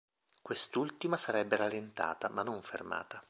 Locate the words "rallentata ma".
1.57-2.41